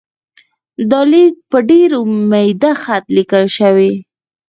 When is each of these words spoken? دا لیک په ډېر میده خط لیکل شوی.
دا 0.91 1.01
لیک 1.11 1.33
په 1.51 1.57
ډېر 1.69 1.91
میده 2.29 2.71
خط 2.83 3.05
لیکل 3.15 3.45
شوی. 3.57 3.91